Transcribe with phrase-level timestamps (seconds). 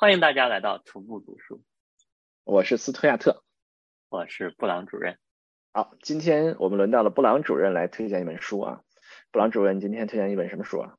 [0.00, 1.60] 欢迎大家来到徒步读书，
[2.44, 3.42] 我是斯图亚特，
[4.08, 5.18] 我是布朗主任。
[5.74, 8.80] 好，今天我们轮到了布朗主任来推荐一本书啊。
[9.30, 10.94] 布朗主任今天推荐一本什么书啊？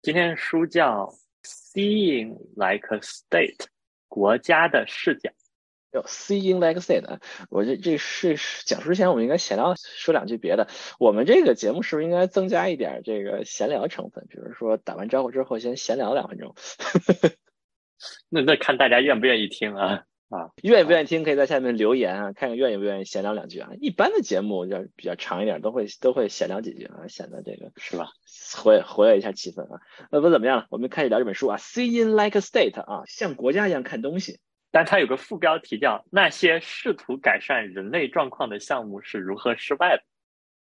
[0.00, 1.14] 今天书叫
[1.46, 3.56] 《Seeing Like a State》，
[4.08, 5.30] 国家的视角。
[5.92, 7.20] 有 Seeing Like a State，
[7.50, 8.34] 我这这是
[8.64, 10.66] 讲述之前，我们应该闲聊说两句别的。
[10.98, 14.26] 我们这个节目是不是应该增加一点这个闲聊成分？
[14.30, 16.54] 比如说打完招呼之后先闲聊两分钟。
[18.28, 23.70] 那那看大家愿不愿意听啊啊，愿意不愿意听可以在下面留言啊，看看愿意不愿意闲聊两句啊。
[23.80, 28.10] 一般的节目要比较长一点，都会都会闲聊几句啊，显得这个是吧？
[28.56, 29.80] 活跃活跃一下气氛啊。
[30.10, 34.38] 那不怎么样，我们开始聊这本书啊，Seeing Like a State 啊，像国家一样看东西。
[34.70, 40.02] 但它有个副标题叫“那些试图改善人类状况的项目是如何失败的”。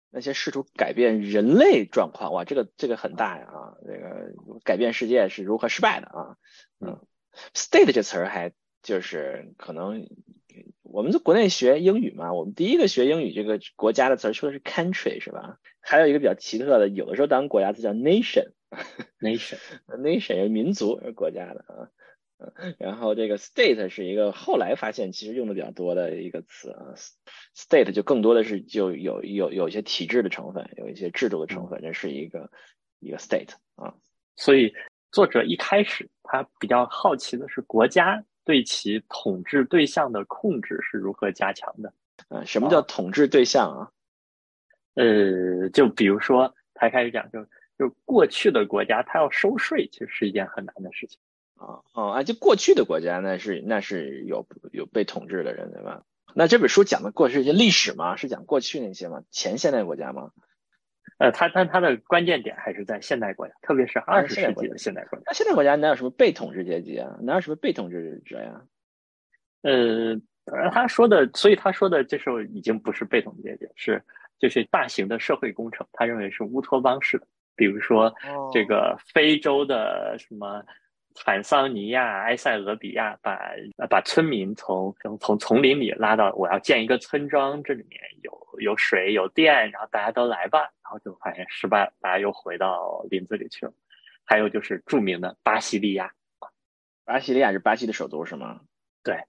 [0.09, 4.31] 那些试图改变人类状况，哇，这个这个很大呀啊，这个
[4.63, 6.37] 改变世界是如何失败的啊？
[6.79, 6.99] 嗯
[7.53, 10.07] ，state 这词儿还就是可能
[10.81, 15.59] 我们在国内学英语嘛，我们第一个学英语这个国家的词儿说的是 country 是吧？
[15.79, 21.89] 还有一个比较奇特的，有的时候当国家词叫 nation，nation，nation 是民族是国家的啊。
[22.77, 26.93] 然后这个 state 是一个后来发现其实用的比较多的一个词啊
[27.55, 32.51] ，state 就更多的是就有有有一些体制的成分，有一些制度的成分，这是一个
[32.99, 33.95] 一个 state 啊。
[34.35, 34.73] 所以
[35.13, 41.93] 作者一开始他比较好奇的是国家对其统治对象的控制是如何加强的。
[42.29, 43.91] 嗯，什么叫统治对象啊？
[44.95, 47.45] 呃，就比如说他开始讲，就
[47.77, 51.19] 就过去的国家他要收税，其实是一件很难的事情。
[51.55, 52.23] 啊哦啊！
[52.23, 56.03] 就过去的国家，那是那是有有被统治的人，对吧？
[56.33, 58.15] 那这本书讲的过去一些历史吗？
[58.15, 59.23] 是讲过去那些吗？
[59.29, 60.31] 前现代国家吗？
[61.23, 65.23] 呃，它但它的关键点还是在现代国家，特别是二十世纪的现代国家。
[65.25, 67.17] 那现代国家哪有什么被统治阶级啊？
[67.21, 68.61] 哪有什么被统治者呀？
[69.61, 70.19] 呃，
[70.69, 74.03] 他说的，所以他说的这时候已经不是被统治阶级，是
[74.37, 75.87] 就是大型的社会工程。
[75.93, 78.13] 他认为是乌托邦式的，比如说
[78.51, 80.61] 这个非洲的什么。
[81.15, 83.39] 坦桑尼亚、埃塞俄比亚把
[83.87, 93.73] 把村民从从丛林里拉到，我要建一个村庄，这里面有有水有电，然后大家都来吧，然后就发现失败了，大家又回到林子里去了。
[94.23, 96.13] 还有就是著名的巴西利亚，
[97.03, 98.61] 巴西利亚是巴西的首都是吗？
[99.03, 99.25] 对，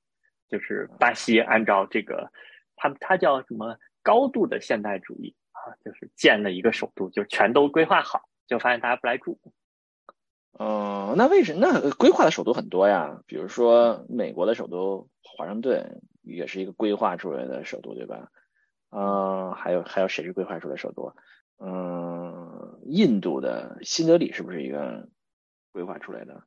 [0.48, 2.30] 就是巴西按照这个，
[2.76, 9.40] 它它叫什么高度的现代主义啊，就是建了一个首都，就全都规划好，就发现大家不来住。
[10.52, 11.66] 哦，那为什么？
[11.66, 18.28] 那规划的首都很多呀，比如说美国的首都华盛顿也是一个规划出来的首都，对吧？
[18.90, 21.12] 嗯，还有还有谁是规划出来首都？
[21.58, 25.08] 嗯，印度的新德里是不是一个
[25.72, 26.44] 规划出来的？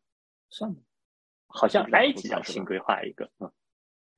[0.49, 0.77] 算吗？
[1.47, 3.51] 好像埃及要新规划一个，嗯，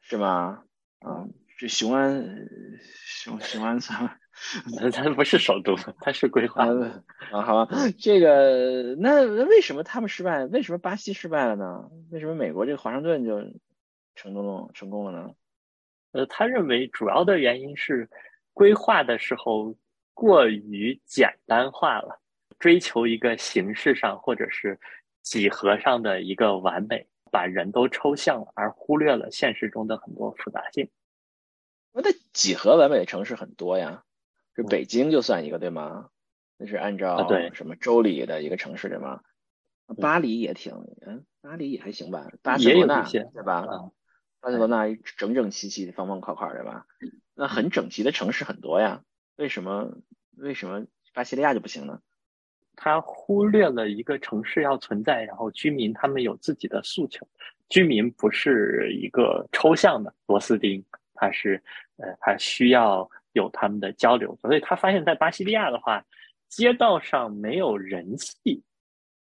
[0.01, 0.63] 是吗？
[1.05, 2.47] 嗯，这雄安
[2.83, 4.19] 雄雄安山。
[4.93, 7.41] 它不是首都，它是规划啊。
[7.41, 7.67] 好，
[7.99, 10.45] 这个那为什么他们失败？
[10.45, 11.89] 为什么巴西失败了呢？
[12.09, 13.39] 为什么美国这个华盛顿就
[14.15, 14.71] 成功了？
[14.73, 15.33] 成功了呢？
[16.13, 18.09] 呃，他认为主要的原因是
[18.53, 19.75] 规划的时候
[20.19, 22.19] 过于简单化了，
[22.59, 24.77] 追求一个形式上或者是
[25.21, 30.89] 几何上的一个完美，把人都抽象了，而忽略了现实中的很多复杂性。
[31.93, 34.03] 那几何完美的城市很多呀。
[34.53, 36.09] 这北京就算一个对吗？
[36.57, 39.21] 那是按照对什么周礼的一个城市对吗？
[40.01, 40.73] 巴黎也挺，
[41.07, 42.27] 嗯，巴黎也还行吧。
[42.41, 43.65] 巴塞罗那对吧？
[44.41, 46.85] 巴塞罗那整整齐齐、方方块块对吧？
[47.35, 49.01] 那很整齐的城市很多呀。
[49.39, 49.89] 为什么
[50.37, 51.99] 为什么巴西利亚就不行呢？
[52.75, 57.27] 他忽略了一个城市要存在，然后居民他们有自己的诉求。
[57.69, 60.83] 居民不是一个抽象的螺丝钉，
[61.13, 61.61] 他是
[61.97, 63.09] 呃，他需要。
[63.33, 66.03] 有他们的交流，所以他发现，在巴西利亚的话，
[66.49, 68.63] 街道上没有人气。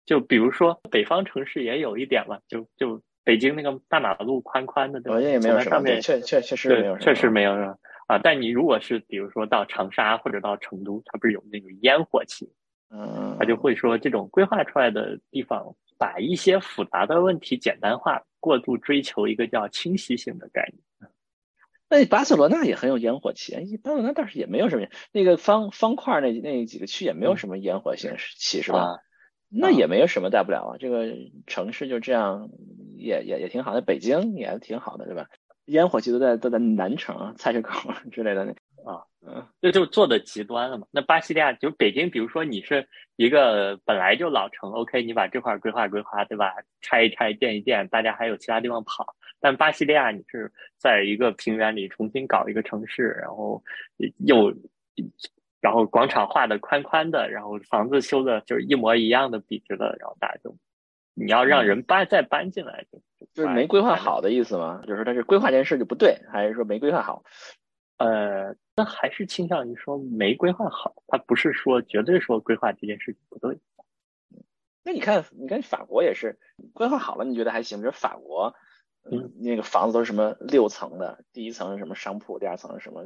[0.06, 5.20] 就比如说，北方城市也有一点嘛，就就北京那个大马路宽宽的，对吧？
[5.20, 7.76] 也没有上面确确确实没有，确实没有是吧？
[8.06, 12.48] 啊，但你如果是比如说到长沙或者到成都，它不是有那种烟火气？
[12.88, 21.10] 嗯，他就会说，这种规划出来的地方，把一些复杂的问题简单化，过度追求一个叫清晰性的概念。
[21.88, 29.00] 那巴塞罗那也很有烟火气，巴塞罗那倒是也没有什么，那个方方块那那几个区也没有什么烟火性气，是吧？
[29.48, 31.12] 那也没有什么大不了啊，这个
[31.46, 32.50] 城市就这样，
[32.96, 33.80] 也也也挺好的。
[33.80, 35.28] 北京也挺好的，对吧？
[35.66, 38.52] 烟火气都在都在南城、 菜市口 之类的那。
[38.86, 40.86] 啊，嗯，这就做的极端了嘛。
[40.92, 46.54] 那巴西利亚就北京，比如说你是一个本来就老城，OK，你把这块规划规划，对吧？
[46.80, 49.16] 拆一拆，建一建，大家还有其他地方跑。
[49.40, 53.60] 但巴西利亚你是在一个平原里重新搞一个城市，然后
[54.18, 54.54] 又
[55.60, 60.56] 然后广场画的宽宽的，然后房子修的就是一模一样的笔直的，然后大家就
[61.14, 63.00] 你要让人搬再搬进来，就
[63.36, 64.82] 就是没规划好的意思吗？
[64.86, 67.22] 就是他是规划这件事就不对，还是说没规划好？
[67.98, 73.58] 呃，那还是倾向于说没规划好，他不是说绝对说规划这件事情不对。
[74.82, 76.38] 那你看，你看法国也是
[76.72, 77.78] 规划好了，你觉得还行？
[77.80, 78.54] 比如法国，
[79.10, 83.04] 嗯，那个房子都是什么六层的，第一层是什么商铺，第二层是什么？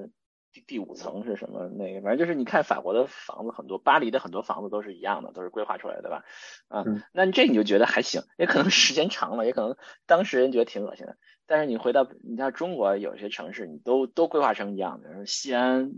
[0.53, 1.69] 第第五层是什么？
[1.69, 6.25] 那个反正就是你看法国的房子很多，巴黎的很多房子都是一样的，都是规划出来的吧？
[6.69, 9.77] 啊，那这你就觉得还行，也可能时间长了，也可能
[10.07, 11.17] 当时人觉得挺恶心的。
[11.47, 15.93] 但是你回到你像中国有些城市，你都都规划成一样的，西安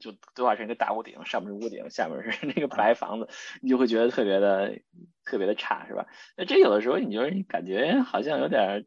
[0.00, 3.28] 就规划成一个大屋顶，上面是屋顶，下面是那个白房子，
[3.62, 4.80] 你就会觉得特别的
[5.24, 6.06] 特别的差，是吧？
[6.36, 8.86] 那这有的时候你就是感觉好像有点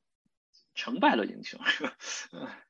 [0.75, 1.94] 成败论英雄，是吧？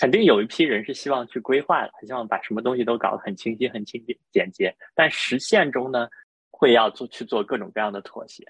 [0.00, 6.08] 肯定有一批人是希望去规划的，希望把什么东西都搞得很清晰、很清简简洁，但实现中呢，
[6.50, 8.42] 会要做去做各种各样的妥协。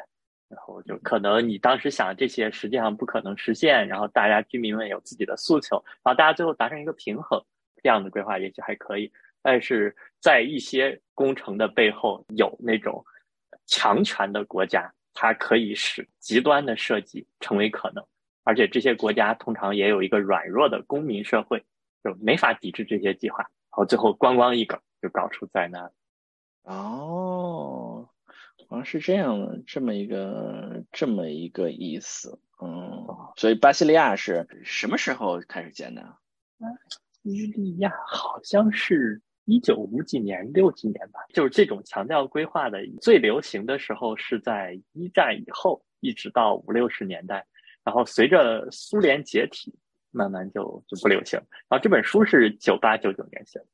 [0.48, 7.44] 然后就可能你当时想这些实际上不可能实现，然后大家居民们有自己的诉求，然后大家最后达成一个平衡，
[7.82, 9.12] 这样的规划也许还可以。
[9.42, 13.04] 但是在一些工程的背后，有那种
[13.66, 18.04] 强权的国家，它可以使极端的设计成为可能，
[18.44, 21.64] 而且这些国家通常也有一个软弱的公民社会，
[22.02, 25.92] 就没法抵制这些计划，然后最后咣咣一梗就搞出灾难。
[26.62, 28.08] 哦。
[28.68, 33.04] 好像是这样的，这么一个这么一个意思，嗯，
[33.34, 36.02] 所以巴西利亚是什么时候开始建的？
[36.02, 36.68] 巴
[37.24, 41.18] 西利亚好像是一九五几年、六几年吧。
[41.34, 47.44] 就是这种强调规划的最流行的时候是在一战以后，一直到五六十年代，
[47.84, 49.74] 然后随着苏联解体，
[50.10, 51.38] 慢慢就就不流行。
[51.68, 53.66] 然后这本书是九八九九年写的。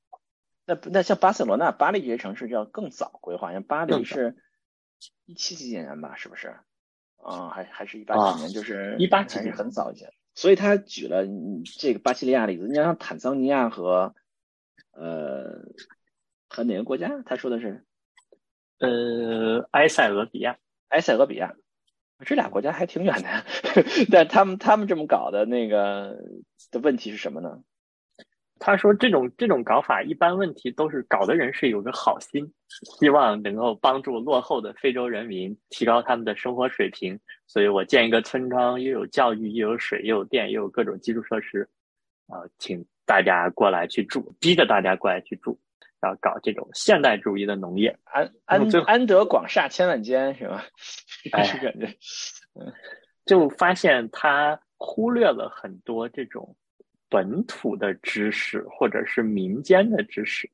[0.64, 4.37] 那那像巴塞罗那、巴黎这些城市就要更早规划，像巴黎是。
[5.26, 6.56] 一七几几年吧，是不是？
[7.17, 10.11] 啊，还还是一八几年，就是一八几年，很早以前。
[10.35, 11.26] 所以他举了
[11.79, 12.67] 这个巴西利亚例子。
[12.67, 14.14] 你像坦桑尼亚和
[14.93, 15.67] 呃
[16.49, 17.23] 和哪个国家？
[17.26, 17.85] 他说的是
[18.79, 20.56] 呃埃塞俄比亚，
[20.88, 21.55] 埃塞俄比亚，
[22.24, 23.28] 这俩国家还挺远的。
[24.10, 26.16] 但他们他们这么搞的那个
[26.70, 27.58] 的问题是什么呢？
[28.58, 32.50] 他说：“这种这种搞法，一般问题都是搞的人是有个好心，
[32.98, 37.20] 希望能够帮助落后的非洲人民提高他们的生活水平。
[37.46, 41.69] 所以我建一个村庄，又有教育，又有水，又有电，又有各种基础设施，
[42.28, 45.58] 啊，请大家过来去住，逼着大家过来去住，
[46.00, 47.94] 然后搞这种现代主义的农业。
[48.04, 50.64] 安安安得广厦千万间，是吧？
[51.32, 51.96] 哎， 感觉，
[52.55, 52.73] 嗯，
[53.25, 56.56] 就发现他忽略了很多这种。”
[57.08, 60.50] 本土的知识或者是民间的知识，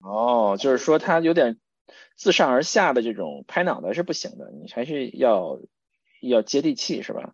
[0.00, 1.56] 哦，就是说他有点
[2.16, 5.60] 自上而下的这种拍脑袋是不行的，你还是要
[6.20, 7.32] 要接地气，是吧？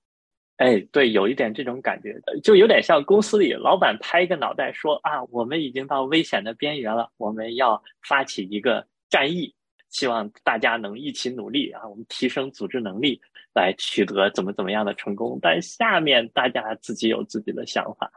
[0.58, 9.55] 哎，对，有一点这种感觉，就有点像公司里老板拍一个脑袋说啊，我们已经到危险的边缘了，我们要发起一个战役，
[9.94, 13.19] 希望大家能一起努力啊，我们提升组织能力。
[13.56, 18.10] 来取得怎么怎么样的成功，但下面大家自己有自己的想法，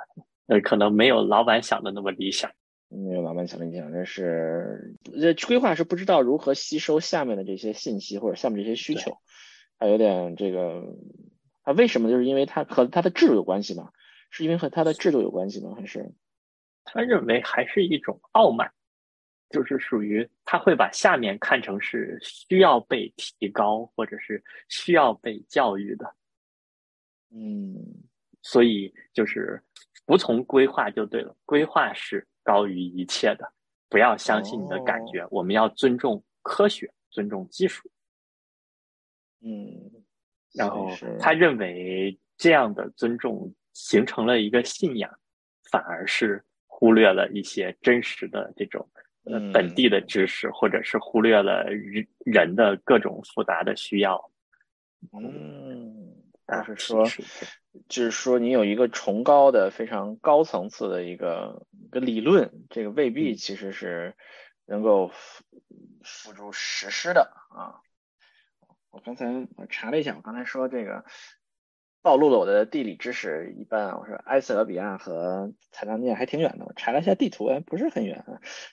[0.48, 2.50] 呃，可能没有老板想的那么理想。
[2.90, 9.16] 没有老板想的理想，但是这规划是不知道如何吸收下面的这些信息或者下面这些需求，
[9.78, 10.82] 还有点这个，
[11.64, 12.10] 他为什么？
[12.10, 13.92] 就是因为他和他的制度有关系吗？
[14.32, 15.76] 是因为和他的制度有关系吗？
[15.78, 16.12] 还是
[16.84, 18.72] 他认为还是一种傲慢？
[19.50, 26.16] 就是属于他会把下面看成是需要被提高或者是需要被教育的，
[27.32, 27.76] 嗯，
[28.42, 29.64] 所以就是
[30.06, 33.54] 服从规划就对了，规划是高于一切的，
[33.88, 37.90] 不要相信你的感觉，我们要尊重科学，尊重技术，
[39.42, 40.04] 嗯，
[40.54, 40.90] 然后
[41.20, 45.10] 他认为这样的尊重形成了一个信仰，
[45.72, 48.90] 反而是忽略了一些真实的这种。
[49.30, 54.32] 呃，本地的知识，或者是忽略了人人的各种复杂的需要。
[55.14, 56.16] 嗯，
[56.48, 57.06] 就是说，
[57.88, 64.16] 就是说，你有一个崇高的、非常高层次的一个一个理论，这个未必其实是
[64.66, 65.12] 能够
[66.04, 67.82] 付诸实施的啊。
[68.90, 71.06] 我刚才我查了一下，我刚才说这个
[72.08, 74.00] 暴露了我的地理知识一般。
[74.00, 78.24] 我说埃塞俄比亚和坦桑尼亚还挺远的，我查了一下地图，哎，不是很远，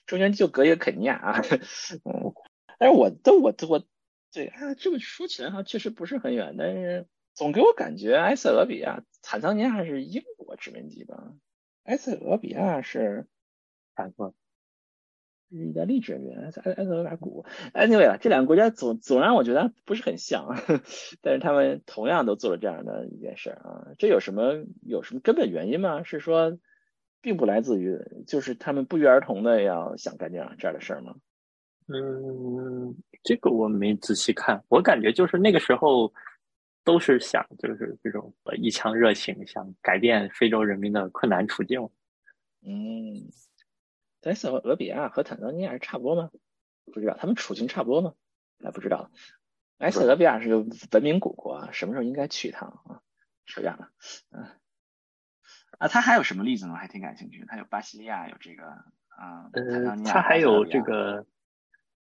[0.05, 1.41] 中间就隔一个肯尼亚啊。
[2.05, 2.33] 嗯，
[2.79, 3.83] 但是我都我我
[4.31, 11.33] 对啊，这么说起来哈确实不是很远，但是总给我感觉埃塞俄比亚、坦桑尼亚是英国殖民地吧？
[11.83, 13.27] 埃塞俄比亚是
[13.95, 14.33] 法国。
[15.49, 16.61] 意大利殖民，埃埃塞
[16.91, 20.47] 俄比亚古，anyway 啊，这两个国家总总让我觉得不是很像，
[21.21, 26.03] 但是他们同样都做了这样的一件事啊，这有什么有什么根本原因吗？
[26.03, 26.57] 是说
[27.21, 27.97] 并不来自于，
[28.27, 31.15] 就是他们不约而同的要想干这样这样的事儿吗？
[31.87, 36.11] 嗯，这个我没仔细看，我感觉就是那个时候
[36.83, 41.79] 都是想就是这种一腔热情，想改变非洲人民的困难处境，
[42.65, 43.29] 嗯。
[44.25, 46.31] 埃塞俄比亚和坦桑尼亚是差不多吗？
[46.93, 48.13] 不知道，他们处境差不多吗？
[48.57, 49.11] 那不知道。
[49.77, 50.59] 埃塞俄比亚是个
[50.91, 53.01] 文明古国，什么时候应该去一趟啊？
[53.45, 53.89] 扯远了。
[54.31, 54.47] 嗯。
[55.77, 56.75] 啊，它还有什么例子呢？
[56.75, 57.45] 还挺感兴趣。
[57.47, 59.49] 他有巴西利亚，有这个啊。
[59.53, 61.25] 呃，它还有这个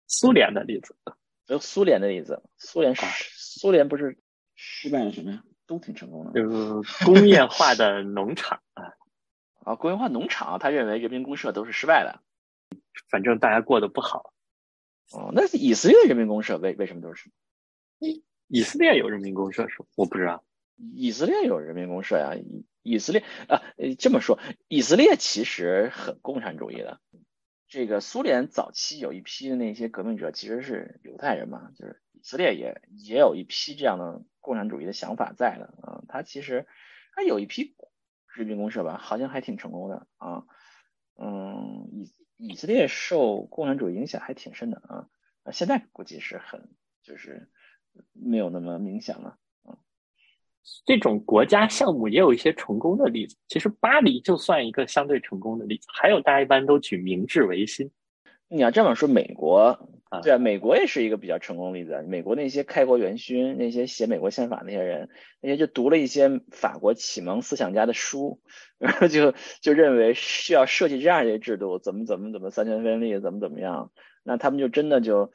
[0.07, 0.95] 苏联的例子。
[1.47, 2.43] 有苏联的例子。
[2.57, 4.17] 苏联是苏联不是
[4.55, 5.43] 失败了什么呀？
[5.65, 6.31] 都挺成功的。
[6.33, 8.93] 就是工业化的农场啊。
[9.65, 12.21] 啊，工业化农场，他认为人民公社都是失败的，
[13.09, 14.31] 反正大家过得不好。
[15.11, 17.31] 哦，那以色列人民公社为为什么都是？
[17.97, 19.83] 以以色列有人民公社是？
[19.95, 20.45] 我不知道。
[20.77, 23.63] 以色列有人民公社呀，以以色列啊，
[23.97, 27.01] 这么说，以色列其实很共产主义的。
[27.67, 36.03] 这个苏联早期有一批的那些革命者其实是犹太人嘛，就是以色列也也有一批这样的共产主义的想法在的啊。
[36.07, 36.67] 他其实
[37.15, 37.75] 他有一批。
[38.35, 40.43] 人民公社吧，好像还挺成功的啊。
[41.17, 45.07] 嗯，以以色列受共产主义影响还挺深的啊。
[45.51, 46.69] 现在估计是很
[47.01, 47.49] 就是
[48.11, 49.77] 没有那么明显了啊。
[50.85, 55.87] 这种国家项目也有一些成功的例子，其实巴黎就算一个相对成功的例子。
[55.93, 57.89] 还有大家一般都举明治维新。
[58.47, 59.89] 你要这么说，美国。
[60.09, 62.03] 啊对啊，美国也是一个比较成功的例子。
[62.07, 65.09] 美国那些开国元勋，那些写美国宪法那些人，
[65.41, 68.39] 那些就读了一些法国启蒙思想家的书，
[68.77, 73.91] 然后就就认为需要设计这样一些制度，怎么怎么怎么三权分立，怎么怎么样，
[74.23, 75.31] 那他们就真的就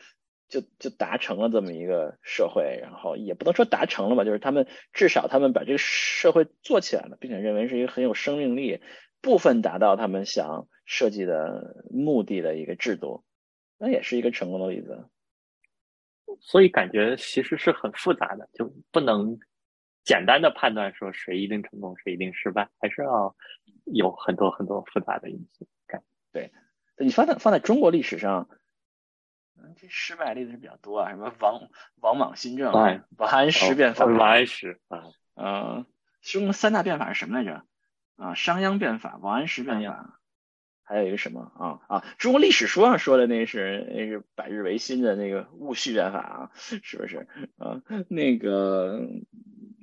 [0.49, 8.81] 就就达成了这么一个社会，然后也不能说达成了吧，就是他们至少他们把这个社会做起来了，并且认为是一个很有生命力，
[9.21, 13.25] 部分达到他们想设计的目的的一个制度。
[13.83, 15.09] 那也是一个成功的例子，
[16.39, 19.41] 所以感觉其实是很复杂的，就不能
[20.05, 23.35] 简单的判断说谁一定成功，谁一定失败，还是要
[23.87, 25.67] 有很多很多复杂的因素。
[25.87, 26.53] 感对，
[26.99, 28.51] 你放在放在中国历史上，
[29.77, 31.71] 这失败例子是比较多啊，什么王
[32.03, 32.85] 王莽新政、王
[33.19, 35.05] 安石变法、王安石啊，
[35.37, 35.87] 嗯，
[36.21, 37.65] 中国三大变法是什么来着？
[38.17, 40.20] 啊，商鞅变法、王安石变法。
[40.91, 42.05] 还有一个什么啊啊？
[42.19, 46.51] 中国历史书上说的那是那是百日维新的那个戊戌变法啊，
[46.83, 47.29] 是不是
[47.59, 47.81] 啊？
[48.09, 49.07] 那个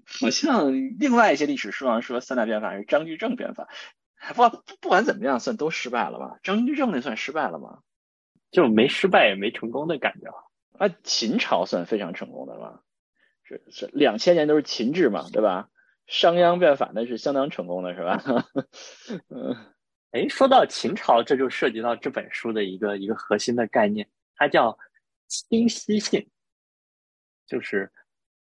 [0.05, 3.69] 好像另外一些历史书上说三大变法是张居正变法，
[4.35, 6.39] 不不不管怎么样，算都失败了吧？
[6.43, 7.79] 张居正那算失败了吗？
[8.51, 10.29] 就没失败也没成功的感觉
[10.77, 10.93] 啊。
[11.03, 12.81] 秦朝算非常成功的吧？
[13.43, 15.69] 是是两千年都是秦制嘛，对吧？
[16.05, 18.21] 商鞅变法那是相当成功的，是吧？
[19.29, 19.55] 嗯。
[20.11, 24.77] 哎，说到秦朝，这就涉及到这本书的一个一个核心的概念，它叫
[25.27, 26.25] 清晰性，
[27.45, 27.91] 就是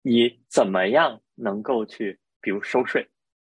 [0.04, 3.06] 你怎么样能够去，比如收税，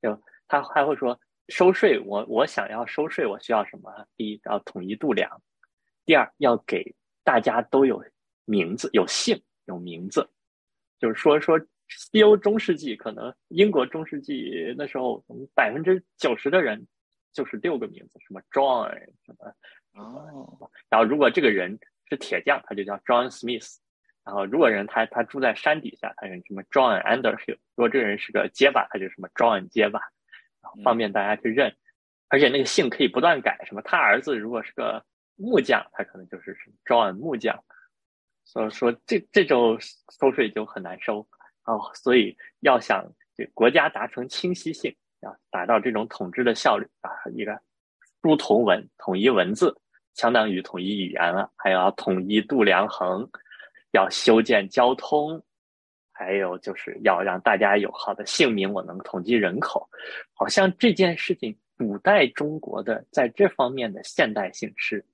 [0.03, 3.91] 就他还会说收税，我我想要收税，我需要什么？
[4.15, 5.43] 第一要统一度量，
[6.05, 8.05] 第二要给大家都有
[8.45, 10.29] 名字、有姓、有名字，
[11.01, 15.25] 就是说说西欧中世纪，可能英国中世纪那时候，
[15.55, 16.87] 百分之九十的人。
[17.37, 18.91] 就是六个名字，什么 John
[19.27, 19.53] 什么
[20.03, 21.79] 哦，然后如果这个人
[22.09, 23.77] 是铁匠，他就叫 John Smith，
[24.25, 30.01] 然后如果人他他住在山底下，他是什么 John Underhill，如果这个人是个结巴，他就什么 John 结巴，
[30.83, 31.77] 方便大家去认，
[32.29, 35.05] 而且那个姓可以不断改，什么他儿子如果是个
[35.37, 37.63] 木匠，他可能就是什么 John 木匠，
[38.45, 39.79] 所以说这这种
[40.19, 41.29] 收税就很难收。
[41.65, 44.97] 哦，所以要想这国家达成清晰性。
[45.21, 47.59] 要达到这种统治的效率啊，一个
[48.23, 49.75] 书同文，统一文字，
[50.15, 51.51] 相当于统一语言了。
[51.57, 53.29] 还要统一度量衡，
[53.93, 55.43] 要修建交通，
[56.13, 59.89] 还有就是要让大家有好的姓名，我能统计人口。
[60.35, 65.05] 好像这件事情，古代中国的在这方面的现代性是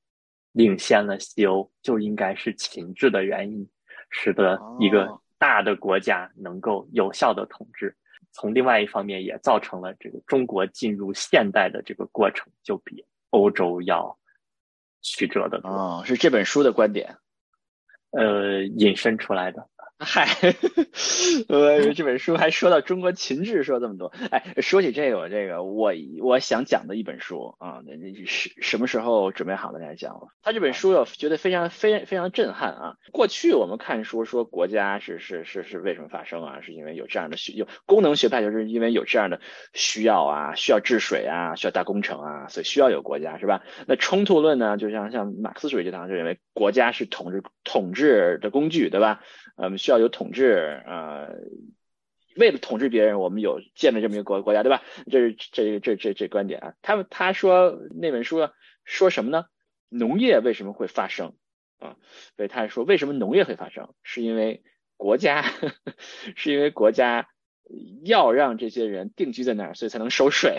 [0.52, 3.68] 领先了西欧，就应该是秦制的原因，
[4.11, 7.94] 使得一个大的国家能够有效的统治。
[8.32, 14.18] 从另外一方面也造成了这个中国进入现代的这个过程就比欧洲要
[15.02, 16.02] 曲折的多。
[16.04, 17.16] 是这本书的观点，
[18.10, 19.68] 呃，引申出来的。
[20.04, 20.26] 嗨，
[21.49, 24.12] 呃，这本书还说到中国秦制，说这么多。
[24.32, 30.28] 哎，说起这个，我这个我我想讲的一本书啊，那那是什么时候准备好了来讲？
[30.42, 32.97] 他这本书我觉得非常非非常震撼啊。
[33.12, 36.61] 过去我们看书说国家是是是是为什么发生啊？
[36.62, 39.40] 是因为有这样的需有功能学派，就是因为有这样的
[39.73, 43.62] 需要啊，需要治水啊，需要大工程啊，所以需要有国家是吧？
[43.87, 49.21] 那冲突论呢，就像像马克思主义这堂就认为国家是统治统治的工具，对吧？
[49.66, 51.28] 我们，需要有统治啊，
[52.37, 54.83] 为了统治别人，我们有建了这么一个国国家，对吧？
[55.11, 56.75] 这是这这这这观点啊。
[56.83, 58.49] 他们他说那本书
[58.85, 59.47] 说什么呢？
[59.88, 61.35] 农业为什么会发生
[61.78, 61.97] 啊？
[62.37, 64.62] 所以他说为什么农业会发生，是因为
[64.97, 65.45] 国家
[66.35, 67.28] 是因为国家
[68.04, 70.59] 要让这些人定居在那儿，所以才能收税。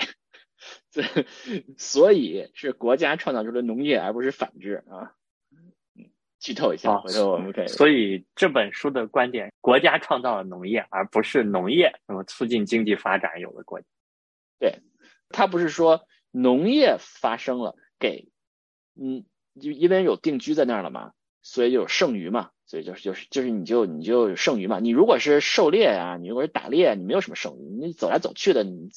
[1.78, 5.14] 所以是国家创造出了农业，而不是反之啊。
[6.44, 7.68] 剧透一下，回头我们可以。
[7.68, 13.86] 所以这本书的观点，国家创造了农业，而不是农业那么促进经济发展有了国家。
[14.60, 14.80] 对，
[15.30, 18.28] 他不是说农业发生了，给
[19.02, 19.24] 嗯，
[19.62, 24.80] 就因为有定居在那儿了嘛，所以就有剩余嘛，所以就是就是就是你就你就有剩余嘛。
[24.82, 28.90] 你如果是狩猎呀，你如果是打猎，你没有什么剩余，你走来走去的，你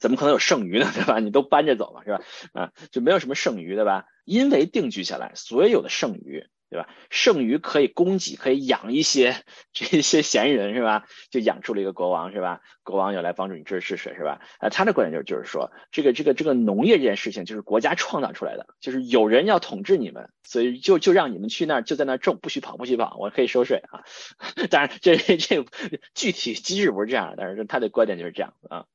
[0.00, 0.88] 怎么可能有剩余呢？
[0.94, 1.18] 对吧？
[1.18, 2.20] 你都搬着走嘛，是吧？
[2.52, 4.06] 啊，就没有什么剩余，对吧？
[4.24, 6.46] 因为定居下来，所有的剩余。
[6.70, 6.88] 对吧？
[7.10, 9.34] 剩余可以供给，可以养一些
[9.72, 11.04] 这些闲人，是吧？
[11.28, 12.60] 就养出了一个国王，是吧？
[12.84, 14.40] 国王又来帮助你治治水，是吧？
[14.60, 24.04] 啊，他的观点就是就是说，这个这个这个农业这件事情就是国家创造出来的，就是有人要统治你们，所以就就让你们去那儿，就在那儿种，不许跑，不许跑，我可以收税啊。
[24.70, 25.64] 当然，这这
[26.14, 28.86] 具体机制不是这样，但是他的观点就是这样啊。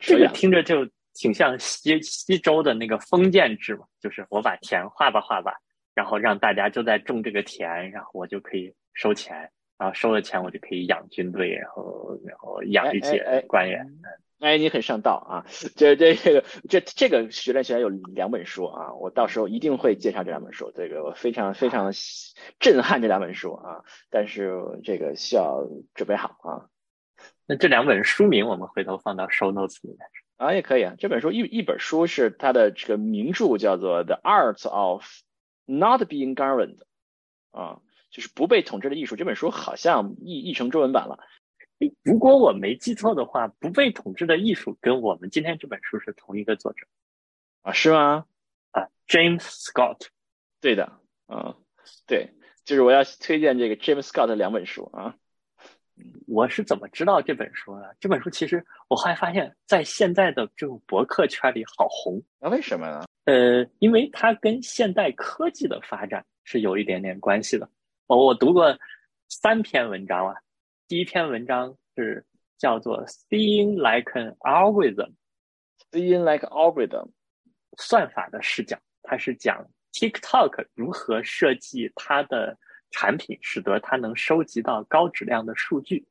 [0.00, 5.52] 这个听着就挺像西西周的那个封建制嘛，就是我把田划吧划吧。
[5.98, 13.84] 然后让大家就在种这个田，然后我就可以收钱，然后收了钱我就可以养军队，然后然后养一些官员。
[14.38, 15.42] 哎，你很上道啊！
[15.74, 20.70] 这这这个这这个学院学院有两本书啊，我到时候一定会介绍这两本书。
[20.72, 21.90] 这个我非常非常
[22.60, 24.52] 震撼这两本书啊，但是
[24.84, 26.70] 这个需要准备好啊。
[27.44, 29.98] 那这两本书名我们回头放到 show notes 里面
[30.36, 30.94] 啊，也可以啊。
[30.96, 35.02] 这本书一一本书是它的这个名著叫做《The Art of》。
[35.70, 36.78] Not being governed，
[37.50, 39.16] 啊，就是不被统治的艺术。
[39.16, 41.20] 这本书好像译译成中文版了。
[42.02, 46.86] 如果我没记错的话，《不被统治的艺术》跟我们今天这本书是同一个作者
[47.60, 47.72] 啊？
[47.72, 48.24] 是吗？
[48.70, 50.08] 啊，James Scott。
[50.60, 51.54] 对的，啊，
[52.06, 52.32] 对，
[52.64, 55.16] 就是我要推荐这个 James Scott 的两本书啊。
[56.26, 57.86] 我是怎么知道这本书呢？
[57.98, 62.22] 这本书其实我后来发现，在现在的这种博客圈里好红。
[62.38, 63.04] 那为什么呢？
[63.24, 67.68] 呃，因为它跟现代科技的发展是有一点点关系的。
[68.06, 68.78] 我我读过
[69.28, 70.34] 三篇文章啊，
[70.86, 72.24] 第一篇文章是
[72.56, 77.10] 叫做 “Seeing Like an Algorithm”，“Seeing Like Algorithm”，
[77.76, 82.58] 算法的视角，它是讲 TikTok 如何设计它的
[82.90, 86.06] 产品，使得它能收集到高质量的数据。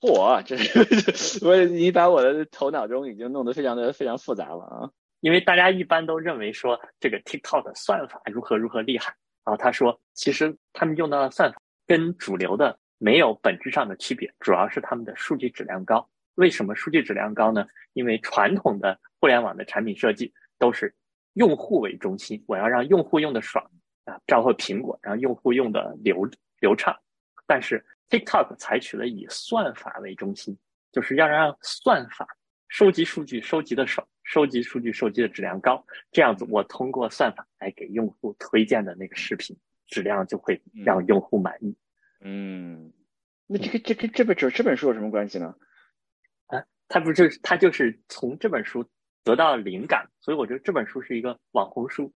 [0.00, 4.90] 嚯，这是 我你把我的头脑中已经弄得非常的非常复杂了啊！
[5.20, 16.06] 因为大家一般都认为说这个 TikTok 的算法如何如何厉害，然后他说，其实他们用到的算法跟主流的没有本质上的区别，主要是他们的数据质量高。
[16.34, 17.64] 为什么数据质量高呢？
[17.94, 20.94] 因为传统的互联网的产品设计都是
[21.32, 23.64] 用户为中心，我要让用户用的爽
[24.04, 26.28] 啊，包括苹果，让用户用的流
[26.60, 26.98] 流畅。
[27.46, 30.56] 但是 TikTok 采取了以算法为中心，
[30.92, 32.26] 就是要让算法。
[32.68, 41.76] 收集数据收集的少，收集数据收集的质量高，这样子我通过算法来给用户推荐的那个视频质量就会让用户满意。
[42.20, 42.92] 嗯，
[43.46, 45.54] 那这个这跟这本这这本书有什么关系呢？
[46.46, 48.84] 啊，他不就是他就是从这本书
[49.22, 52.12] 得到灵感，所以我觉得这本书是一个网红书。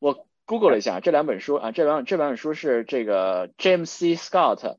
[0.00, 4.16] 我 Google 了一下这两本书啊，这两这两本书是这个 James C.
[4.16, 4.78] Scott。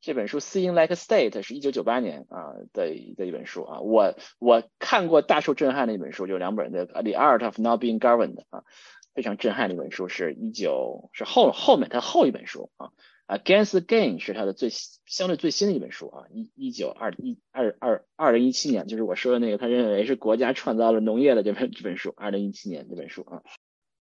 [0.00, 2.86] 这本书《Seeing Like a State》是一九九八年啊的
[3.18, 8.64] 的一本书啊，我我看过大受震撼的一本书，就两本的《The Art of Not Being Governed》啊，
[9.12, 12.88] 非常震撼的一本书，是一九是后后面他后一本书啊，
[13.38, 14.70] 《Against the Gain》是他的最
[15.04, 23.42] 相对最新的一本书啊，一一九二一二二二零一七年，就是我说的那个他认为是国家创造了农业的这本这本书，二零一七年这本书啊。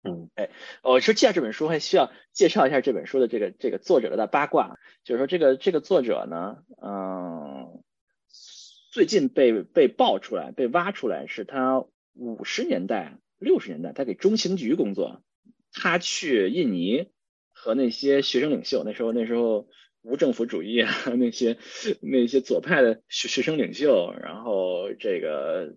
[0.06, 0.50] 嗯，哎，
[0.82, 7.82] 我说介绍这本书还需要介绍一下这本书的这个这个作者的八卦，就是说这个这个作者呢，嗯，
[8.92, 15.22] 最近被被爆出来、被挖出来，是他五十年代、六十年代，他给中情局工作，
[15.72, 17.08] 他去印尼
[17.52, 19.68] 和那些学生领袖，那时候那时候
[20.02, 21.56] 无政府主义啊，那些
[22.02, 25.76] 那些左派的学学生领袖，然后这个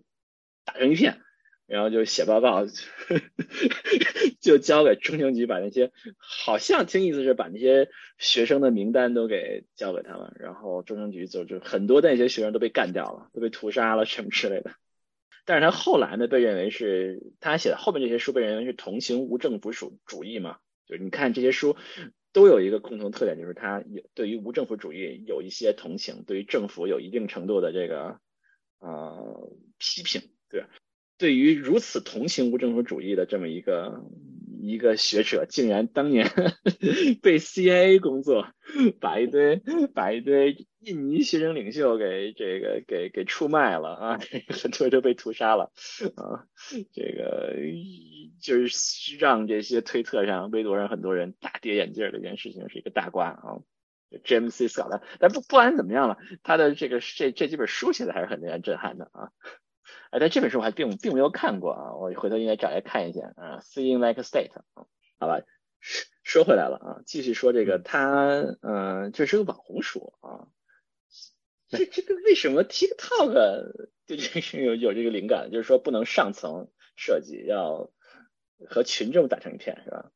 [0.66, 1.22] 打成一片。
[1.68, 2.64] 然后就写报告，
[4.40, 14.72] 就交给中情局，把那些好像听意思是把那些学生的名单都给交给他们，然后中情局就就很多那些学生都被干掉了，都被屠杀了什么之类的。
[15.44, 20.56] 但是他后来呢，被认为是他写的后面这些书被认为是同情无政府主主义嘛？
[20.86, 21.76] 就是你看这些书
[22.32, 28.18] 都有一个共同特点，就是他有对于无政府主义有一些同情，对于政府有一定程度的这个
[28.78, 30.64] 呃批评，对。
[31.18, 34.04] 对于如此同情无政府主义的这么一个
[34.60, 36.30] 一个学者，竟然当年
[37.22, 38.46] 被 CIA 工作，
[39.00, 39.60] 把一堆
[39.94, 45.72] 把一堆印尼学生领袖给这个给给出卖了啊， 很多人都被屠杀了
[46.16, 46.46] 啊，
[46.92, 47.56] 这个
[48.40, 53.58] 就是让这些推特上、微博上很多人大跌眼镜的一件事情，是一个大瓜啊。
[54.24, 54.68] James C.
[54.68, 59.28] Scott，但不不管怎么样了，他的这个这这几本书写的还是很令人震撼的啊。
[60.10, 63.60] 哎，但这本书我还并并没有看过啊，我回头应该找来看一下啊。
[63.62, 64.50] Seeing like a state，
[65.18, 65.40] 好吧，
[66.22, 70.48] 说回来了啊，继续说这个，他嗯，这是个网红书啊。
[71.68, 75.50] 这这个为什么 TikTok 对这个有有这个灵感？
[75.50, 77.90] 就是说不能上层设计，要
[78.68, 80.10] 和群众打成一片，是吧？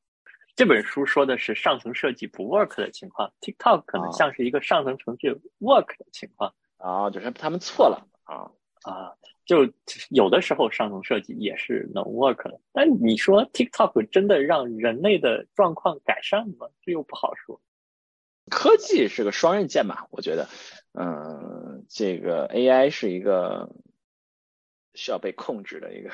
[0.54, 8.52] 这本书说的是上层设计不 work 的情况，TikTok 可能像是一个上层程序 work 的情况啊，就是他们错了啊
[8.84, 9.12] 啊。
[9.44, 9.68] 就
[10.10, 16.68] 有的时候上层设计也是能 work 的，但你说 TikTok 真的让人类的状况改善吗？
[16.80, 17.60] 这又不好说。
[18.50, 20.06] 科技是个双刃剑吧？
[20.12, 20.48] 我觉得，
[20.92, 23.74] 嗯，这个 AI 是一个
[24.94, 26.10] 需要被控制的一个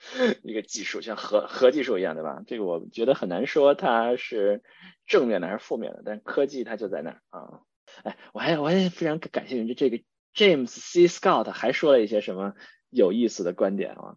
[0.42, 2.42] 一个技术，像核核技术一样，对吧？
[2.46, 4.62] 这个我觉得很难说它是
[5.06, 7.60] 正面的还是负面的，但科技它就在那儿啊。
[8.04, 10.02] 哎，我还我还非常感兴趣这个。
[10.34, 11.06] James C.
[11.06, 12.54] Scott 还说了一些什么
[12.90, 14.16] 有意思的观点啊？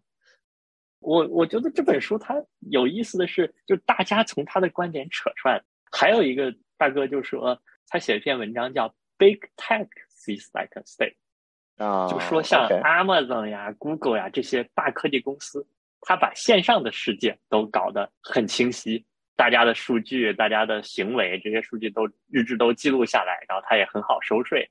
[1.00, 5.62] 我我觉得这本书它有意思的是，就大家从他的观点扯出来。
[5.92, 11.14] 还有一个大哥就说，他写了一篇文章叫《Big Tech Sees Like a State》，
[11.84, 15.66] 啊，就说像 Amazon 呀、Google 呀这些大科技公司，
[16.00, 19.04] 他把线上的世界都搞得很清晰，
[19.36, 24.68] 大家的数据、大家的行为这些数据都日志都记录下来，然后他也很好收税。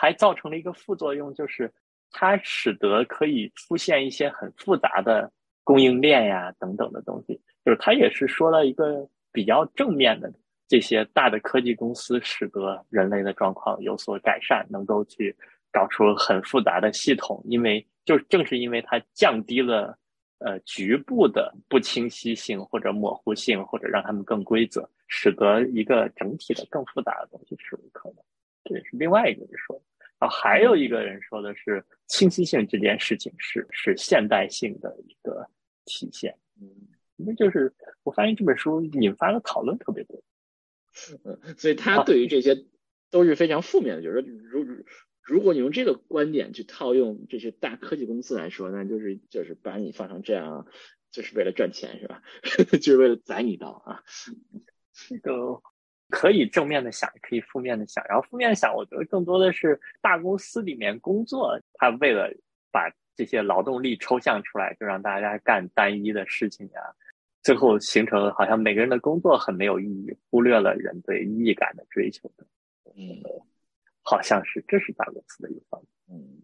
[0.00, 1.72] 还造成了一个副作用，就是
[2.12, 5.28] 它使得可以出现一些很复杂的
[5.64, 7.40] 供应链呀等等的东西。
[7.64, 10.32] 就是他也是说了一个比较正面的，
[10.68, 15.36] 这些大的科技公司使得人类的状况有所改善，能够去
[15.72, 17.42] 搞出很复杂的系统。
[17.44, 19.98] 因为就正是因为它降低了
[20.38, 28.18] 呃局部的不清晰性或者模糊性，或者让他们更规则，使得一个整体的更复杂的东西是有可能。
[28.68, 29.82] 这也是另外一个人说的，
[30.18, 35.48] 然后还有一个人说的是清晰性这件事情是是现代性的一个
[35.86, 36.36] 体现。
[36.60, 36.68] 嗯，
[37.16, 40.22] 那就是我发现这本书引发的讨论特别多。
[41.24, 42.66] 嗯， 所以他对于这些
[43.10, 44.84] 都是非常负面的，就是说，如
[45.22, 50.66] 如果你用这个观点去套用这些大科技公司来说，那就是就是把你放成这样，
[51.10, 52.22] 就是为了赚钱是吧？
[52.80, 54.02] 就是为了宰你一刀啊。
[54.92, 55.62] 这个。
[56.10, 58.04] 可以正面的想，也可以负面的想。
[58.08, 62.32] 然后负面想，我觉得更多的是大公司里面工作，他为了
[62.70, 66.80] 把这些劳动力抽象出来，就让大家干单一的事情呀，
[67.42, 72.46] 最后形成好像每个人的工作很没有意义，忽略了人对意义感的追求的。
[72.96, 73.22] 嗯，
[74.02, 76.18] 好像是这是大公司的一方面。
[76.18, 76.42] 嗯，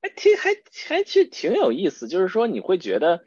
[0.00, 0.50] 还挺还
[0.86, 3.24] 还其实挺有意思，就是说你会觉得。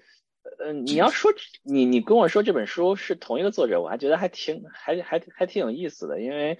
[0.60, 6.60] 呃，你要说你你跟我说这本书是同一个作者，我还觉得还挺还还还挺有意思的，因为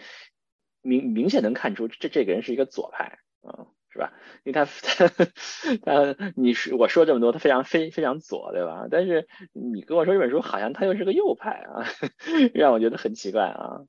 [0.82, 4.14] 明明显能看出这这个人是一个左派啊，是吧？
[4.44, 4.66] 因为他
[5.84, 8.88] 他他你是我说这么多，他非常非非常左，对吧？
[8.90, 11.86] 但是你跟我说这本书好像他又是个右派啊，
[12.54, 13.86] 让我觉得很奇怪啊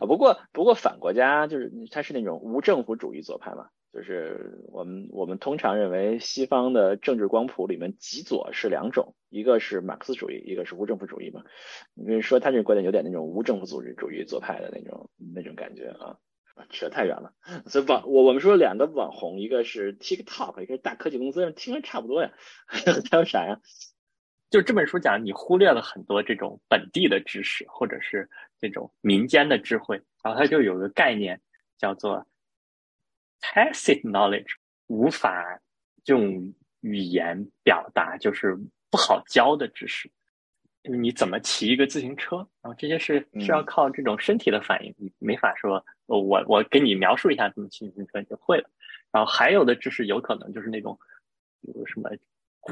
[0.00, 0.06] 啊！
[0.06, 3.68] 不过不过反国家就是他是那种无政府主义左派嘛。
[3.90, 11.42] 就是我们我们通常认为西方的政治光谱里面极左是两种，一个是马克思主义，一个是无政府主义嘛。
[11.94, 16.18] 你可以说他这个观点有点那种无政府组织主义左派的那种那种感觉啊，
[16.68, 17.32] 扯太远了。
[17.66, 22.30] 所以网我我们说两个网红，一个是 TikTok，一个是大科技公司，听着差不多呀。
[22.66, 23.58] 还有啥呀？
[24.50, 28.28] 就这本书讲，你忽略了很多这种本地的知识，或者是
[28.60, 31.40] 这种民间的智慧，然后它就有个概念
[31.78, 32.26] 叫做。
[33.40, 34.50] Tacit knowledge
[34.86, 35.60] 无法
[36.06, 38.56] 用语言表达，就是
[38.90, 40.10] 不好教的知识。
[40.82, 42.36] 就你怎么骑一个自行车？
[42.62, 48.70] 然后这些是是要靠这种身体的反应，你没法说，我我给你描述一下怎么骑自行车你就会了。
[49.10, 50.98] 然后还有的知识有可能就是那种，
[51.60, 52.10] 比如什么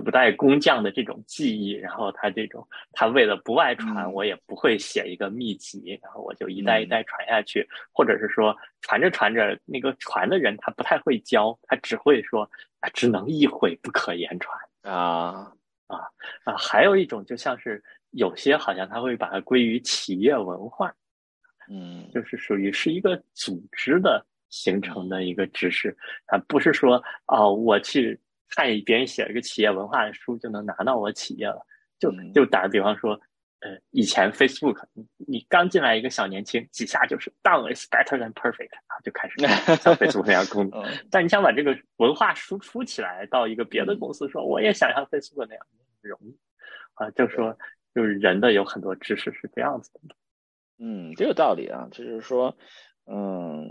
[0.04, 12.48] 古代工匠的这种技艺，然后他这种他为了不外传，我也不会写一个秘籍，然后我就一代一代传下去，或者是说传着传着，那个传的人他不太会教，他只会说
[12.80, 14.58] 啊，只能意会不可言传。
[14.82, 15.52] 啊。
[15.86, 15.98] 啊
[16.44, 16.56] 啊！
[16.56, 20.92] 还有一种就像是有些好像他会把它归于企业文化，
[21.68, 24.24] 嗯，就是属于是一个组织的。
[24.48, 25.94] 形成的一个知识，
[26.26, 31.66] 啊，不是说啊，我去看别人写了一个企业文化的书就能拿到我企业了。
[31.98, 33.18] 就就打个比方说，
[33.60, 34.84] 呃，以前 Facebook，
[35.16, 39.34] 你刚进来一个小年轻，几下就是 done is better than perfect，然后，就开始
[39.82, 40.84] 像 Facebook 那样工作。
[41.10, 45.66] 但你想把这个文化输出起来到一个别的公司，说我也想像 Facebook 那样，
[46.02, 46.36] 容易
[46.94, 47.10] 啊？
[47.12, 47.58] 就说
[47.94, 50.00] 就是人的有很多知识是这样子的。
[50.78, 52.54] 嗯，这有道理啊，就是说，
[53.06, 53.70] 嗯。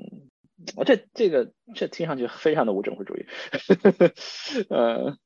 [0.77, 3.25] 我这这个这听上去非常的无政府主义，
[4.69, 5.17] 呃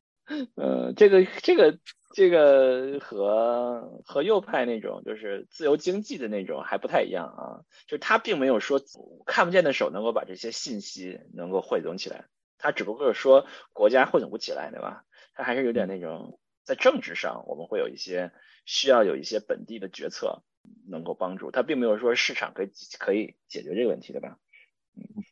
[0.56, 1.78] 呃，这个这个
[2.16, 8.82] 这个和和右派那种就是自由经济的那种还不太一样啊，就是他并没有说
[9.26, 12.26] 看不见的手能够把这些信息能够汇总起来，
[12.58, 15.04] 他只不过是说国家汇总不起来，对吧？
[15.36, 18.32] 他还是有点那种在政治上我们会有一些
[18.66, 20.44] 需要有一些本地的决策
[20.90, 24.38] 能够帮助，他并没有说市场可以可以解决这个问题，对吧？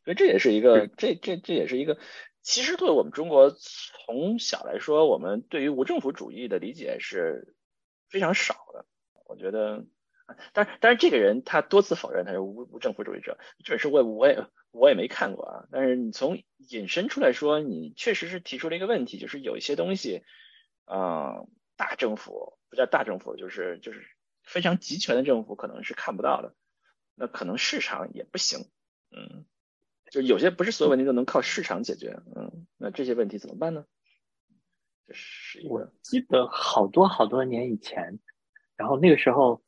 [0.03, 1.97] 所以这也是一个，这这这也是一个，
[2.41, 7.55] 其实对我们中国从小来说，我们对于无政府主义的理解是
[8.09, 8.85] 非常少的。
[9.25, 9.85] 我觉得，
[10.53, 15.67] 但但是这个人他多次否认他是无无政府主义者，这本书我我也我也没看过啊。
[15.71, 20.23] 但是你从引申出来说，你确实是提出了一个问题，就是有一些东西，
[20.85, 24.05] 嗯，大政府不叫大政府，就是就是
[24.43, 26.55] 非常集权的政府可能是看不到的，
[27.15, 28.59] 那可能市场也不行。
[29.11, 29.45] 嗯，
[30.11, 33.85] 就有些不是所有问题都能靠市场解决，嗯，那这些问题怎么办呢？
[35.07, 38.19] 这是一个，我记得好多好多年以前，
[38.75, 39.61] 然后那个时候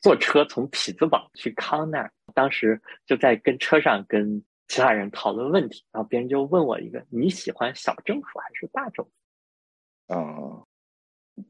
[0.00, 9.12] 坐车从匹兹堡去康那儿，当时就在跟车上跟其他人讨论问题，然后别人就问我一个：你喜欢小政府还是大政府？
[10.14, 10.64] 啊，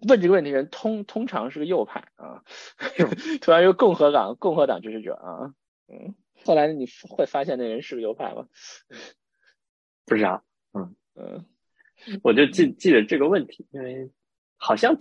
[0.08, 2.42] 问这个问题人通通常是个右派啊，
[3.40, 5.54] 突然一个共和党共和党支持者啊，
[5.88, 6.14] 嗯。
[6.44, 8.48] 后来你会发现那人是个右派吗？
[10.04, 10.42] 不知道，
[10.72, 11.46] 嗯嗯，
[12.24, 14.10] 我就记记得这个问题，因为
[14.56, 14.96] 好像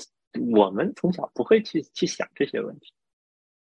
[0.53, 2.93] 我们从小不会去去想这些问题。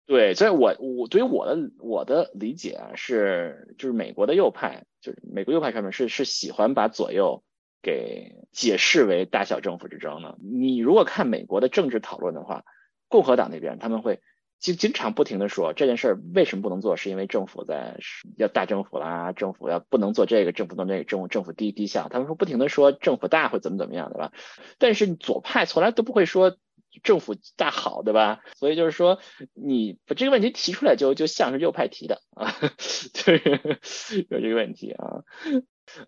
[0.07, 7.45] 对，所以我我对于我的我的理解啊，是就是美国的右派，就是美国右派上面是是喜欢把左右
[7.81, 10.37] 给解释为大小政府之争的。
[10.43, 12.65] 你如果看美国的政治讨论的话，
[13.07, 14.21] 共和党那边他们会。
[14.59, 17.99] 经经常不停的说这件事儿为什么不能做，是因为政府在
[18.37, 22.09] 要大政府啦，政府要不能做这个，政府弄那个，政府政府低低效。
[22.09, 24.33] 他们说不停的说政府大会怎么怎么样，对吧？
[24.79, 26.57] 但是左派从来都不会说
[27.03, 28.41] 政府大好，对吧？
[28.57, 29.21] 所以就是说
[29.55, 32.53] 你把这个问题提出来，就就像是右派提的啊，
[33.15, 33.79] 就是
[34.29, 35.23] 有这个问题啊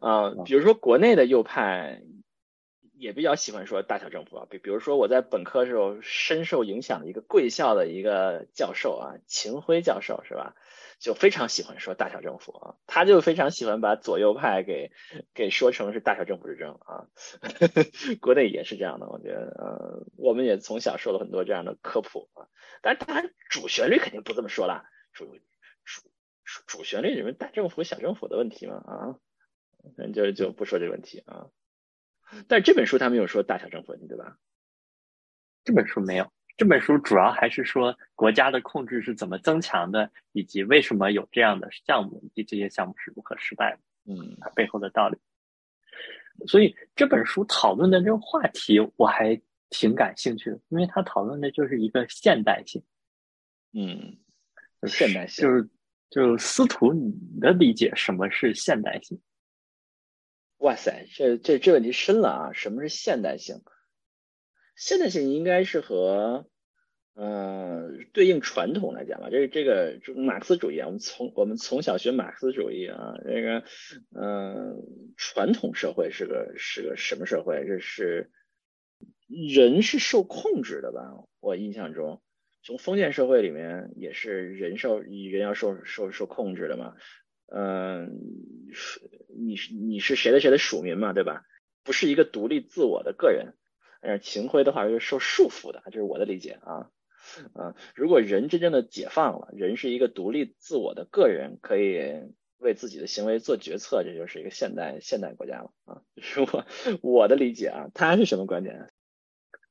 [0.00, 2.02] 啊，比如说国内的右派。
[3.00, 10.54] 也比较喜欢说大小政府啊，比比如说我在本科时候深受影响的一个贵校的一个教授啊，秦晖教授是吧？
[10.98, 14.92] 就非常喜欢说大小政府啊，他就非常喜欢把左右派给
[15.32, 17.08] 给说成是大小政府之争啊。
[18.20, 22.48] 国内也是这样的，我觉得呃，我们也从小受了很多这样的科普啊。
[22.82, 24.84] 但是当然主旋律肯定不这么说啦，
[25.14, 25.38] 主
[25.84, 26.02] 主
[26.66, 29.16] 主旋律里面大政府小政府的问题嘛啊，
[29.96, 31.46] 那就就不说这个问题啊。
[32.48, 34.36] 但这本书他没有说大小政府，对吧？
[35.64, 36.30] 这本书没有。
[36.56, 43.78] 这本书主要还是说国家的控制是怎么增强的，以及为什么有这样的项目，以及这些项目是如何失败的。
[44.12, 45.16] 嗯，它背后的道理。
[46.46, 49.40] 所以这本书讨论的这个话题我还
[49.70, 52.82] 挺感兴趣的，因为它讨论的就是一个现代性。
[53.72, 54.18] 嗯，
[54.86, 55.68] 现代性就是
[56.10, 59.18] 就司徒，你的理解什么是现代性？
[60.60, 62.52] 哇塞，这这这问题深了啊！
[62.52, 63.62] 什么是现代性？
[64.76, 66.46] 现代性应该是和，
[67.14, 69.30] 嗯，对应传统来讲吧。
[69.30, 73.64] 这个这个马克思主义啊，我们从我们从小学马克思主义啊，这个，
[74.14, 74.76] 嗯，
[75.16, 77.64] 传统社会是个是个什么社会？
[77.66, 78.30] 这是
[79.26, 81.00] 人是受控制的吧？
[81.40, 82.20] 我印象中，
[82.62, 86.96] 从封建社会里面也是人受人要受受受控制的嘛。
[87.52, 88.18] 嗯，
[89.28, 91.44] 你是你是谁的谁的属民嘛，对吧？
[91.82, 93.54] 不是一个独立自我的个人。
[94.02, 96.90] 而情辉的话是受束缚的，这是我的理解啊。
[97.54, 102.00] 嗯，如果人真正的解放了，人是一个独立自我的个人，可以
[102.56, 106.00] 为自己的行为做决策，这就是一个现代现代国家了啊。
[106.34, 106.64] 如果
[107.02, 108.88] 我的理解啊，他是什么观点？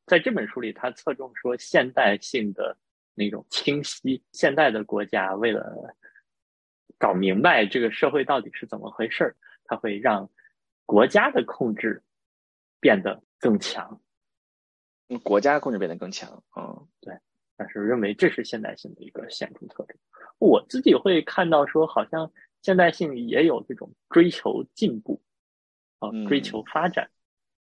[0.06, 2.78] 在这本书里，他侧重说现代性的
[3.16, 4.24] 那种清晰。
[4.32, 5.96] 现代的国家为了
[6.98, 10.30] 搞明白这个社会到底是怎么回事儿，它会让
[10.86, 12.04] 国家的控制
[12.80, 14.02] 变得更强。
[15.24, 17.18] 国家控制变得更强嗯，对，
[17.58, 19.98] 但是认为这是现代性的一个显著特征。
[20.38, 25.20] 我自己会看到说，好像现代性也有这种追求进步
[25.98, 27.10] 啊，追求发展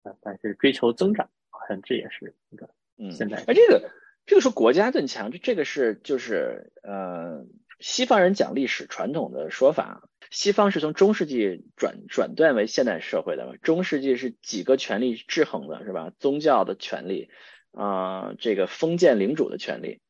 [0.04, 3.42] 啊，但是追求增长，好像这也是一个嗯现代。
[3.48, 3.90] 哎，这个
[4.26, 7.44] 这个说国家更强，这这个是就是呃，
[7.80, 10.08] 西方人讲历史传统的说法。
[10.30, 16.10] 西方是从中世纪转转段为现代社会的，中世纪是几个权力制衡的，是吧？
[16.18, 17.28] 宗教的权利
[17.70, 20.00] 啊，这个封建领主的权利，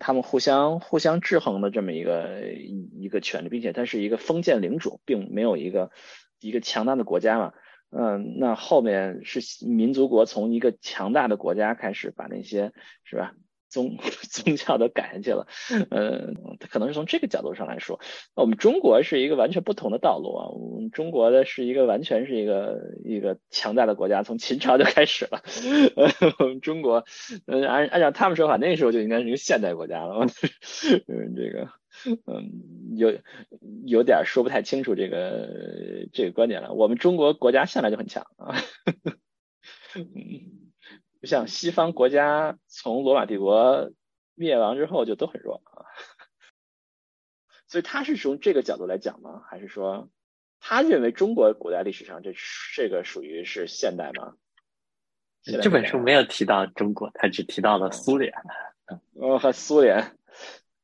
[0.00, 2.42] 他们互相互相制衡的这么一个
[2.98, 5.92] 一个权利，并且它是一个封建领主，并没有一个
[6.40, 7.52] 一个强大的国家嘛。
[7.90, 12.72] 嗯，那后面是民族国从一个强大的国家开始把那些
[13.04, 13.32] 是吧？
[13.68, 13.96] 宗
[14.30, 15.46] 宗教都赶下去了，
[15.90, 16.34] 嗯，
[16.70, 18.00] 可能是从这个角度上来说，
[18.34, 20.48] 我们中国是一个完全不同的道路啊。
[20.48, 25.42] 我们中国的是一个完全是一个一个强大的国家，从秦朝就开始了。
[25.96, 27.04] 呃我们中国，
[27.46, 30.26] 嗯，按按照他们说法，那时候就应该是一个现代国家了。
[31.06, 31.68] 嗯， 这个，
[32.26, 33.18] 嗯，有
[33.86, 36.72] 有点说不太清楚这个这个观点了。
[36.72, 38.56] 我们中国国家向来就很强啊。
[41.18, 41.20] 嗯。
[41.20, 43.90] 不像西方国家从罗马帝国
[44.34, 45.82] 灭亡之后就都很弱啊，
[47.66, 49.42] 所以他是从这个角度来讲吗？
[49.50, 50.08] 还是说
[50.60, 52.32] 他认为中国古代历史上这
[52.74, 54.36] 这个属于是现代吗？
[55.42, 58.32] 这本书没有提到中国，他只提到了苏联。
[59.14, 60.16] 哦，还苏联，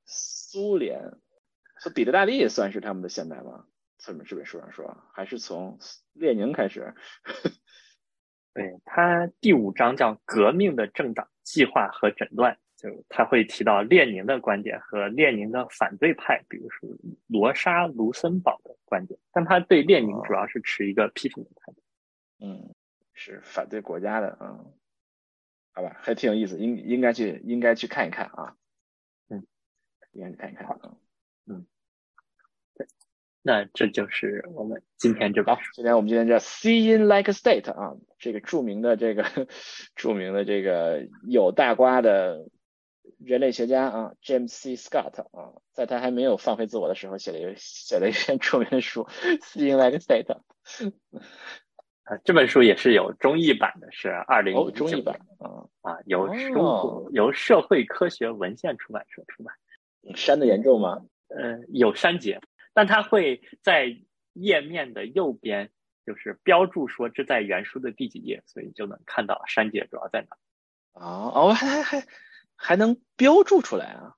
[0.04, 1.00] 苏联，
[1.80, 3.66] 说彼得大帝算是他们的现代吗？
[3.98, 5.78] 从这本书上说，还是从
[6.12, 6.94] 列宁开始？
[8.54, 16.88] 对他第五章叫“革命的政党计划和诊断”，就他会提到列宁的观点和列宁的反对派，比如说
[17.26, 21.82] 罗莎·卢森堡的观点，但他对列宁主要是持一个批评的态度。
[22.38, 22.74] 嗯，
[23.12, 24.64] 是反对国家的啊，
[25.72, 28.56] 好吧，还挺有意思，应应该去应该去看一看啊。
[29.30, 29.44] 嗯，
[30.12, 30.96] 应该去看一看嗯。
[31.46, 31.66] 嗯。
[33.46, 35.70] 那这就是我们今天这本书。
[35.74, 39.26] 今天我们今天叫 Seeing Like a State 啊，这个著名的这个
[39.94, 42.46] 著名的这个有大瓜的
[43.18, 44.76] 人类学家啊，James C.
[44.76, 49.06] Scott 啊，在他还没有放飞自我的时候，写了一写了一篇著名的书
[49.42, 50.32] Seeing Like a State。
[52.04, 59.54] 啊，这本书也是有中译版的，是二零一九版啊啊，由中国由社会科学文献出版社出版。
[60.14, 61.02] 删的严重吗？
[61.28, 62.40] 呃，有删节。
[62.74, 63.96] 但它会在
[64.34, 65.70] 页面的右边，
[66.04, 70.36] 就是标注说这在原书的第几页，所以就能看到删节主要在哪。
[70.92, 72.06] 哦哦，还还还
[72.56, 74.16] 还能标注出来啊？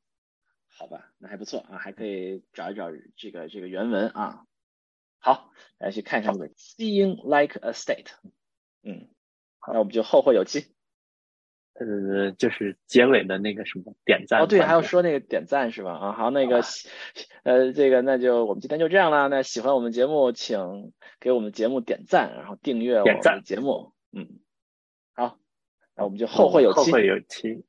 [0.68, 4.44] 好吧，那还不错啊，还可以找一找这个这个原文啊。
[5.18, 8.10] 好，来去看一下这个 Seeing Like a State。
[8.82, 9.08] 嗯，
[9.66, 10.75] 那我们就后会有期。
[11.78, 15.92] 呃，就是结尾的那个什么点赞哦，对，还要说那个点赞是吧？
[15.92, 16.62] 啊，好，那个，
[17.42, 19.28] 呃，这个那就我们今天就这样了。
[19.28, 23.92] 那喜欢我们节目，请给我们节目点赞，然后订阅我们节目。
[24.12, 24.26] 嗯，
[25.14, 25.38] 好，
[25.94, 26.78] 那我们就后会有期。
[26.78, 27.64] 后会有期。